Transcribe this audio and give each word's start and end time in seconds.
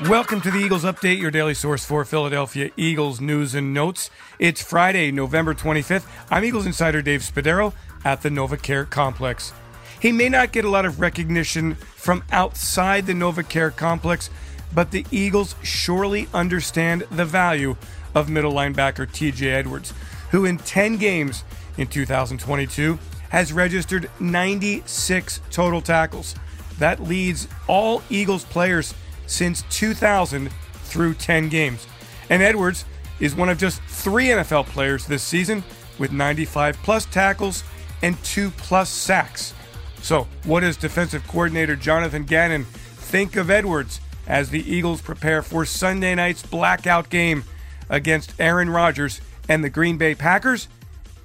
Welcome 0.00 0.40
to 0.40 0.50
the 0.50 0.58
Eagles 0.58 0.82
Update, 0.82 1.20
your 1.20 1.30
daily 1.30 1.54
source 1.54 1.84
for 1.84 2.04
Philadelphia 2.04 2.72
Eagles 2.76 3.20
news 3.20 3.54
and 3.54 3.72
notes. 3.72 4.10
It's 4.40 4.60
Friday, 4.60 5.12
November 5.12 5.54
25th. 5.54 6.04
I'm 6.32 6.44
Eagles 6.44 6.66
insider 6.66 7.00
Dave 7.00 7.20
Spadaro 7.20 7.72
at 8.04 8.20
the 8.22 8.28
NovaCare 8.28 8.90
Complex. 8.90 9.52
He 10.00 10.10
may 10.10 10.28
not 10.28 10.50
get 10.50 10.64
a 10.64 10.68
lot 10.68 10.84
of 10.84 10.98
recognition 10.98 11.76
from 11.76 12.24
outside 12.32 13.06
the 13.06 13.12
NovaCare 13.12 13.76
Complex, 13.76 14.30
but 14.74 14.90
the 14.90 15.06
Eagles 15.12 15.54
surely 15.62 16.26
understand 16.34 17.02
the 17.12 17.24
value 17.24 17.76
of 18.16 18.28
middle 18.28 18.52
linebacker 18.52 19.06
TJ 19.06 19.46
Edwards, 19.46 19.94
who 20.32 20.44
in 20.44 20.58
10 20.58 20.96
games 20.96 21.44
in 21.78 21.86
2022 21.86 22.98
has 23.28 23.52
registered 23.52 24.10
96 24.18 25.40
total 25.52 25.80
tackles. 25.80 26.34
That 26.80 27.00
leads 27.00 27.46
all 27.68 28.02
Eagles 28.10 28.44
players 28.44 28.92
since 29.26 29.62
2000 29.70 30.50
through 30.84 31.14
10 31.14 31.48
games. 31.48 31.86
And 32.30 32.42
Edwards 32.42 32.84
is 33.20 33.34
one 33.34 33.48
of 33.48 33.58
just 33.58 33.82
three 33.82 34.26
NFL 34.26 34.66
players 34.66 35.06
this 35.06 35.22
season 35.22 35.62
with 35.98 36.12
95 36.12 36.76
plus 36.82 37.06
tackles 37.06 37.64
and 38.02 38.22
two 38.24 38.50
plus 38.50 38.90
sacks. 38.90 39.54
So, 40.02 40.26
what 40.44 40.60
does 40.60 40.76
defensive 40.76 41.26
coordinator 41.26 41.76
Jonathan 41.76 42.24
Gannon 42.24 42.64
think 42.64 43.36
of 43.36 43.50
Edwards 43.50 44.00
as 44.26 44.50
the 44.50 44.60
Eagles 44.70 45.00
prepare 45.00 45.42
for 45.42 45.64
Sunday 45.64 46.14
night's 46.14 46.42
blackout 46.42 47.08
game 47.08 47.44
against 47.88 48.34
Aaron 48.38 48.68
Rodgers 48.68 49.20
and 49.48 49.64
the 49.64 49.70
Green 49.70 49.96
Bay 49.96 50.14
Packers? 50.14 50.68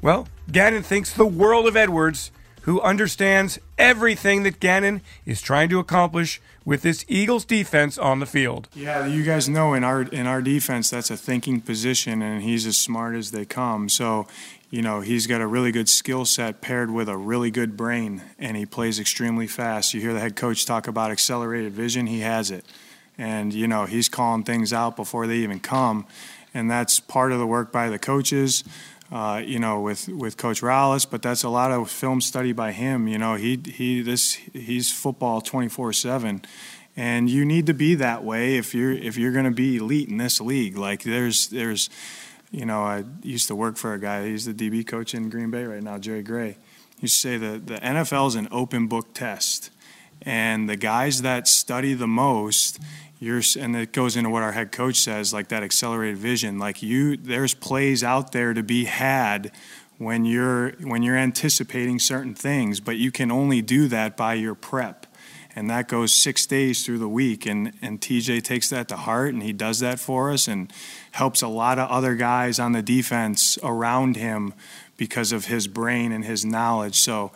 Well, 0.02 0.28
Gannon 0.52 0.84
thinks 0.84 1.14
the 1.14 1.26
world 1.26 1.68
of 1.68 1.76
Edwards 1.76 2.32
who 2.62 2.82
understands 2.82 3.60
everything 3.78 4.44
that 4.44 4.60
Gannon 4.60 5.02
is 5.26 5.42
trying 5.42 5.70
to 5.70 5.80
accomplish 5.80 6.42
with 6.66 6.82
this 6.82 7.04
Eagles 7.08 7.46
defense 7.46 7.98
on 7.98 8.20
the 8.20 8.26
field. 8.26 8.68
Yeah, 8.76 9.06
you 9.06 9.24
guys 9.24 9.50
know 9.50 9.74
in 9.74 9.84
our 9.84 10.04
in 10.04 10.28
our 10.28 10.42
defense 10.42 10.90
that's 10.90 11.10
a 11.10 11.18
thinking 11.18 11.62
position 11.62 12.22
and 12.22 12.44
he's 12.44 12.66
as 12.68 12.78
smart 12.78 13.16
as 13.16 13.32
they 13.32 13.46
come. 13.46 13.90
So, 13.90 14.28
you 14.70 14.82
know, 14.82 15.02
he's 15.02 15.26
got 15.26 15.42
a 15.42 15.48
really 15.48 15.72
good 15.72 15.90
skill 15.90 16.26
set 16.26 16.62
paired 16.62 16.92
with 16.92 17.10
a 17.10 17.18
really 17.18 17.50
good 17.50 17.76
brain 17.76 18.22
and 18.38 18.56
he 18.56 18.66
plays 18.66 19.00
extremely 19.00 19.48
fast. 19.48 19.94
You 19.94 20.02
hear 20.02 20.14
the 20.14 20.20
head 20.20 20.36
coach 20.36 20.66
talk 20.66 20.88
about 20.88 21.12
accelerated 21.12 21.74
vision, 21.74 22.08
he 22.08 22.20
has 22.20 22.52
it. 22.52 22.66
And 23.18 23.54
you 23.54 23.68
know, 23.68 23.86
he's 23.86 24.10
calling 24.10 24.44
things 24.44 24.72
out 24.72 24.96
before 24.96 25.28
they 25.28 25.38
even 25.38 25.60
come. 25.60 26.06
And 26.54 26.70
that's 26.70 27.00
part 27.00 27.32
of 27.32 27.40
the 27.40 27.48
work 27.48 27.72
by 27.72 27.90
the 27.90 28.00
coaches 28.00 28.64
uh, 29.12 29.42
you 29.44 29.60
know, 29.60 29.82
with, 29.82 30.08
with 30.08 30.38
Coach 30.38 30.62
Rallis, 30.62 31.10
but 31.10 31.22
that's 31.22 31.44
a 31.44 31.50
lot 31.50 31.72
of 31.72 31.90
film 31.90 32.22
study 32.22 32.52
by 32.52 32.72
him. 32.72 33.08
You 33.08 33.18
know, 33.18 33.36
he 33.36 33.60
he 33.66 34.02
this 34.02 34.34
he's 34.34 34.92
football 34.92 35.42
twenty 35.42 35.68
four 35.68 35.94
seven, 35.94 36.44
and 36.96 37.30
you 37.30 37.44
need 37.44 37.66
to 37.66 37.74
be 37.74 37.96
that 37.96 38.24
way 38.24 38.58
if 38.58 38.76
you're 38.76 38.92
if 38.92 39.18
you're 39.18 39.32
going 39.32 39.46
to 39.46 39.52
be 39.52 39.78
elite 39.78 40.10
in 40.10 40.18
this 40.18 40.40
league. 40.40 40.78
Like 40.78 41.04
there's 41.04 41.48
there's, 41.48 41.90
you 42.52 42.66
know, 42.66 42.84
I 42.84 43.04
used 43.24 43.48
to 43.48 43.56
work 43.56 43.78
for 43.78 43.94
a 43.94 44.00
guy. 44.00 44.28
He's 44.28 44.46
the 44.46 44.54
DB 44.54 44.86
coach 44.86 45.16
in 45.16 45.30
Green 45.30 45.50
Bay 45.50 45.64
right 45.64 45.84
now, 45.84 45.98
Jerry 45.98 46.22
Gray. 46.24 46.58
He 46.98 47.04
used 47.04 47.16
to 47.16 47.22
say 47.22 47.38
that 47.38 47.66
the 47.68 47.76
NFL 47.76 48.28
is 48.28 48.36
an 48.36 48.48
open 48.52 48.88
book 48.88 49.14
test, 49.14 49.72
and 50.30 50.70
the 50.70 50.76
guys 50.76 51.24
that 51.24 51.48
study 51.48 51.96
the 51.96 52.08
most 52.08 52.80
you're 53.20 53.42
and 53.58 53.76
it 53.76 53.92
goes 53.92 54.16
into 54.16 54.30
what 54.30 54.44
our 54.44 54.52
head 54.52 54.72
coach 54.72 54.98
says 54.98 55.34
like 55.34 55.48
that 55.48 55.64
accelerated 55.64 56.18
vision 56.18 56.60
like 56.60 56.84
you 56.84 57.18
there's 57.18 57.56
plays 57.56 58.04
out 58.04 58.32
there 58.32 58.54
to 58.54 58.62
be 58.62 58.86
had 58.86 59.52
when 59.98 60.26
you're 60.26 60.74
when 60.84 61.02
you're 61.02 61.18
anticipating 61.18 61.98
certain 61.98 62.36
things 62.36 62.80
but 62.80 62.98
you 62.98 63.12
can 63.12 63.32
only 63.32 63.62
do 63.62 63.88
that 63.88 64.16
by 64.16 64.34
your 64.36 64.56
prep. 64.56 65.08
And 65.56 65.70
that 65.72 65.88
goes 65.88 66.14
six 66.14 66.46
days 66.46 66.86
through 66.86 67.00
the 67.00 67.10
week 67.10 67.48
and 67.48 67.74
and 67.82 68.00
tj 68.00 68.44
takes 68.44 68.70
that 68.70 68.88
to 68.90 68.98
heart 68.98 69.34
and 69.34 69.42
he 69.42 69.52
does 69.52 69.80
that 69.80 70.00
for 70.00 70.32
us 70.32 70.48
and 70.48 70.72
helps 71.12 71.42
a 71.42 71.48
lot 71.48 71.80
of 71.80 71.90
other 71.90 72.16
guys 72.16 72.60
on 72.60 72.72
the 72.72 72.84
defense 72.84 73.58
around 73.64 74.16
him 74.16 74.54
because 74.96 75.32
of 75.32 75.46
his 75.46 75.68
brain 75.68 76.12
and 76.12 76.24
his 76.24 76.46
knowledge. 76.46 77.00
So 77.00 77.32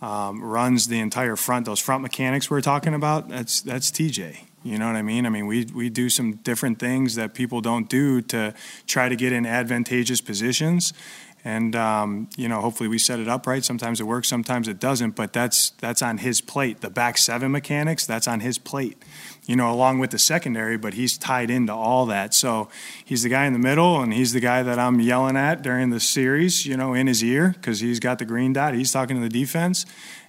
um, 0.00 0.42
runs 0.42 0.88
the 0.88 0.98
entire 0.98 1.36
front 1.36 1.66
those 1.66 1.80
front 1.80 2.02
mechanics 2.02 2.50
we're 2.50 2.60
talking 2.60 2.94
about 2.94 3.28
that's 3.28 3.60
that's 3.60 3.90
tj 3.90 4.47
you 4.62 4.78
know 4.78 4.86
what 4.86 4.96
I 4.96 5.02
mean? 5.02 5.24
I 5.24 5.28
mean, 5.28 5.46
we, 5.46 5.66
we 5.74 5.88
do 5.88 6.10
some 6.10 6.34
different 6.36 6.78
things 6.78 7.14
that 7.14 7.34
people 7.34 7.60
don't 7.60 7.88
do 7.88 8.20
to 8.22 8.54
try 8.86 9.08
to 9.08 9.16
get 9.16 9.32
in 9.32 9.46
advantageous 9.46 10.20
positions. 10.20 10.92
And, 11.44 11.76
um, 11.76 12.28
you 12.36 12.48
know, 12.48 12.60
hopefully 12.60 12.88
we 12.88 12.98
set 12.98 13.20
it 13.20 13.28
up 13.28 13.46
right. 13.46 13.64
Sometimes 13.64 14.00
it 14.00 14.04
works, 14.04 14.28
sometimes 14.28 14.66
it 14.66 14.80
doesn't, 14.80 15.14
but 15.14 15.32
that's, 15.32 15.70
that's 15.70 16.02
on 16.02 16.18
his 16.18 16.40
plate. 16.40 16.80
The 16.80 16.90
back 16.90 17.16
seven 17.16 17.52
mechanics, 17.52 18.04
that's 18.04 18.26
on 18.26 18.40
his 18.40 18.58
plate, 18.58 19.00
you 19.46 19.54
know, 19.54 19.70
along 19.70 20.00
with 20.00 20.10
the 20.10 20.18
secondary, 20.18 20.76
but 20.76 20.94
he's 20.94 21.16
tied 21.16 21.48
into 21.48 21.72
all 21.72 22.06
that. 22.06 22.34
So 22.34 22.68
he's 23.04 23.22
the 23.22 23.28
guy 23.28 23.46
in 23.46 23.52
the 23.52 23.58
middle, 23.60 24.02
and 24.02 24.12
he's 24.12 24.32
the 24.32 24.40
guy 24.40 24.64
that 24.64 24.80
I'm 24.80 25.00
yelling 25.00 25.36
at 25.36 25.62
during 25.62 25.90
the 25.90 26.00
series, 26.00 26.66
you 26.66 26.76
know, 26.76 26.92
in 26.92 27.06
his 27.06 27.22
ear, 27.22 27.54
because 27.54 27.78
he's 27.80 28.00
got 28.00 28.18
the 28.18 28.24
green 28.24 28.52
dot. 28.52 28.74
He's 28.74 28.90
talking 28.90 29.16
to 29.16 29.22
the 29.22 29.28
defense, 29.28 29.86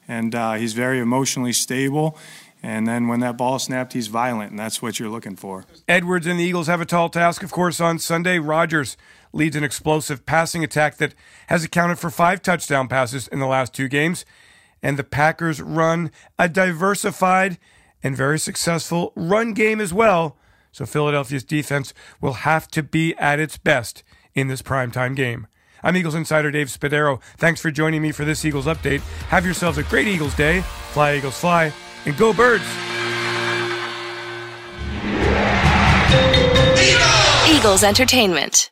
and 0.08 0.36
uh, 0.36 0.54
he's 0.54 0.74
very 0.74 1.00
emotionally 1.00 1.54
stable 1.54 2.18
and 2.62 2.86
then 2.88 3.08
when 3.08 3.22
that 3.22 3.38
ball 3.38 3.58
snapped, 3.58 3.94
he's 3.94 4.08
violent, 4.08 4.52
and 4.52 4.60
that's 4.60 4.82
what 4.82 5.00
you're 5.00 5.10
looking 5.10 5.36
for. 5.36 5.66
Edwards 5.88 6.28
and 6.28 6.40
the 6.40 6.44
Eagles 6.44 6.68
have 6.68 6.82
a 6.82 6.86
tall 6.86 7.10
task, 7.10 7.42
of 7.42 7.52
course, 7.52 7.80
on 7.80 8.00
Sunday. 8.00 8.38
Rodgers 8.38 8.98
leads 9.32 9.56
an 9.56 9.64
explosive 9.64 10.26
passing 10.26 10.64
attack 10.64 10.98
that 10.98 11.14
has 11.48 11.64
accounted 11.64 12.00
for 12.00 12.10
five 12.10 12.42
touchdown 12.42 12.88
passes 12.88 13.28
in 13.30 13.40
the 13.40 13.46
last 13.46 13.74
two 13.74 13.88
games. 13.88 14.26
And 14.82 14.98
the 14.98 15.04
Packers 15.04 15.62
run 15.62 16.12
a 16.38 16.50
diversified 16.50 17.58
and 18.04 18.16
very 18.16 18.40
successful 18.40 19.14
run 19.16 19.54
game 19.54 19.80
as 19.80 19.94
well. 19.94 20.38
So 20.72 20.86
Philadelphia's 20.86 21.44
defense 21.44 21.94
will 22.22 22.34
have 22.34 22.68
to 22.70 22.84
be 22.84 23.16
at 23.18 23.40
its 23.40 23.58
best 23.58 24.04
in 24.34 24.48
this 24.48 24.62
primetime 24.62 25.16
game. 25.16 25.48
I'm 25.82 25.96
Eagles 25.96 26.16
insider 26.16 26.52
Dave 26.52 26.68
Spadaro. 26.68 27.22
Thanks 27.38 27.62
for 27.62 27.72
joining 27.72 28.02
me 28.02 28.12
for 28.12 28.26
this 28.26 28.44
Eagles 28.44 28.66
update. 28.66 29.00
Have 29.30 29.46
yourselves 29.46 29.78
a 29.78 29.84
great 29.84 30.08
Eagles 30.08 30.36
day. 30.36 30.62
Fly, 30.92 31.18
Eagles, 31.18 31.40
fly 31.40 31.74
and 32.06 32.18
go 32.18 32.34
birds. 32.34 32.64
Eagles 37.50 37.84
Entertainment. 37.84 38.72